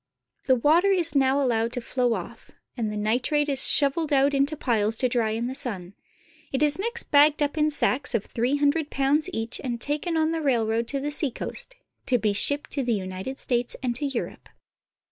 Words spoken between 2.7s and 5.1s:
and the nitrate is shoveled out into piles to